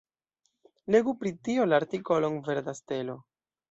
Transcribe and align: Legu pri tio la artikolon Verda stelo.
Legu 0.95 1.15
pri 1.21 1.33
tio 1.51 1.69
la 1.71 1.81
artikolon 1.83 2.43
Verda 2.51 2.79
stelo. 2.85 3.25